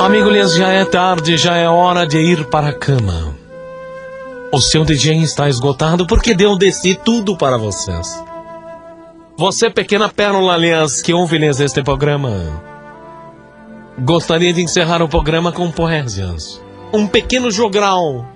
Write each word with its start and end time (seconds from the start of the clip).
Amigo 0.00 0.28
Linhas, 0.28 0.56
já 0.56 0.68
é 0.68 0.84
tarde, 0.84 1.36
já 1.36 1.56
é 1.56 1.68
hora 1.68 2.04
de 2.04 2.18
ir 2.18 2.50
para 2.50 2.70
a 2.70 2.72
cama. 2.72 3.36
O 4.52 4.60
seu 4.60 4.84
DJ 4.84 5.22
está 5.22 5.48
esgotado 5.48 6.04
porque 6.04 6.34
deu 6.34 6.58
desci 6.58 6.96
tudo 6.96 7.36
para 7.36 7.56
vocês. 7.56 8.20
Você, 9.38 9.70
pequena 9.70 10.08
pérola, 10.08 10.56
Linhas, 10.56 11.00
que 11.00 11.14
ouve 11.14 11.38
Linhas 11.38 11.60
este 11.60 11.80
programa. 11.80 12.60
Gostaria 14.00 14.52
de 14.52 14.62
encerrar 14.62 15.00
o 15.00 15.08
programa 15.08 15.52
com 15.52 15.70
poesias. 15.70 16.60
Um 16.92 17.06
pequeno 17.06 17.52
jogral 17.52 18.26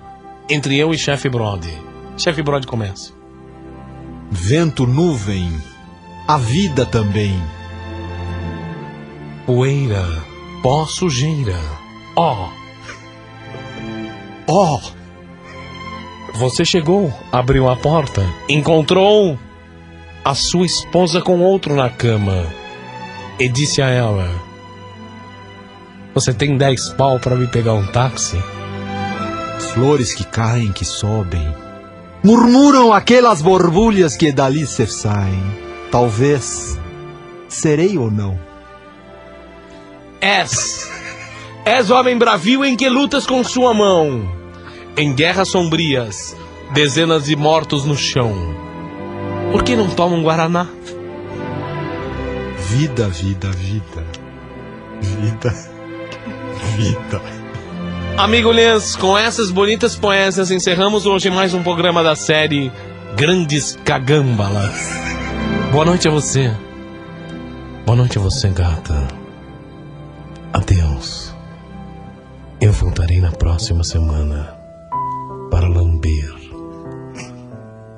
entre 0.49 0.77
eu 0.77 0.93
e 0.93 0.97
Chefe 0.97 1.27
Brody. 1.27 1.77
Chefe 2.17 2.41
Brody 2.41 2.67
começa. 2.67 3.11
Vento, 4.29 4.87
nuvem, 4.87 5.61
a 6.25 6.37
vida 6.37 6.85
também. 6.85 7.37
Poeira, 9.53 10.07
pó, 10.63 10.85
sujeira. 10.85 11.59
Ó. 12.15 12.47
Ó, 14.47 14.79
Você 16.35 16.63
chegou, 16.63 17.13
abriu 17.33 17.67
a 17.67 17.75
porta, 17.75 18.25
encontrou 18.47 19.37
a 20.23 20.33
sua 20.33 20.65
esposa 20.65 21.19
com 21.19 21.41
outro 21.41 21.75
na 21.75 21.89
cama 21.89 22.45
e 23.37 23.49
disse 23.49 23.81
a 23.81 23.89
ela: 23.89 24.31
Você 26.13 26.33
tem 26.33 26.55
dez 26.55 26.87
pau 26.93 27.19
para 27.19 27.35
me 27.35 27.45
pegar 27.47 27.73
um 27.73 27.85
táxi? 27.87 28.41
flores 29.73 30.13
que 30.13 30.23
caem, 30.23 30.71
que 30.71 30.85
sobem. 30.85 31.53
Murmuram 32.23 32.93
aquelas 32.93 33.41
borbulhas 33.41 34.15
que 34.15 34.31
dali 34.31 34.65
se 34.65 34.87
saem. 34.87 35.43
Talvez 35.91 36.79
serei 37.49 37.97
ou 37.97 38.09
não. 38.09 38.50
És. 40.21 40.87
És 41.65 41.89
homem 41.89 42.17
bravio 42.17 42.63
em 42.63 42.75
que 42.75 42.87
lutas 42.87 43.25
com 43.25 43.43
sua 43.43 43.73
mão. 43.73 44.29
Em 44.95 45.13
guerras 45.13 45.49
sombrias, 45.49 46.35
dezenas 46.73 47.25
de 47.25 47.35
mortos 47.35 47.85
no 47.85 47.97
chão. 47.97 48.33
Por 49.51 49.63
que 49.63 49.75
não 49.75 49.89
toma 49.89 50.15
um 50.15 50.23
Guaraná? 50.23 50.67
Vida, 52.69 53.09
vida, 53.09 53.49
vida. 53.51 54.05
Vida. 55.01 55.71
Vida. 56.77 57.21
Amigo 58.17 58.51
Lês, 58.51 58.95
com 58.95 59.17
essas 59.17 59.49
bonitas 59.49 59.95
poesias 59.95 60.51
encerramos 60.51 61.05
hoje 61.05 61.29
mais 61.29 61.53
um 61.53 61.63
programa 61.63 62.03
da 62.03 62.15
série 62.15 62.71
Grandes 63.15 63.77
Cagâmbalas. 63.83 64.89
Boa 65.71 65.85
noite 65.85 66.07
a 66.07 66.11
você. 66.11 66.53
Boa 67.85 67.95
noite 67.95 68.17
a 68.17 68.21
você, 68.21 68.49
gata. 68.49 69.20
Voltarei 72.81 73.21
na 73.21 73.31
próxima 73.31 73.83
semana 73.83 74.55
para 75.51 75.67
lamber 75.67 76.33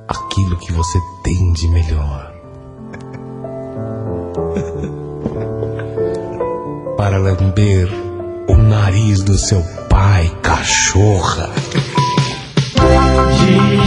aquilo 0.09 0.57
que 0.57 0.73
você 0.73 0.99
tem 1.23 1.53
de 1.53 1.69
melhor. 1.69 2.33
Para 6.97 7.17
lamber 7.17 7.87
o 8.49 8.57
nariz 8.57 9.23
do 9.23 9.37
seu 9.37 9.63
pai, 9.89 10.29
cachorra. 10.41 11.49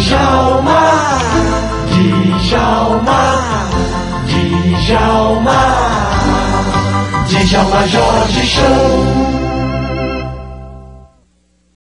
Djalma, 0.01 1.19
Djalma, 2.49 3.43
Djalma, 4.87 5.61
Djalma 7.29 7.87
Jorge 7.87 8.47
Show. 8.47 9.16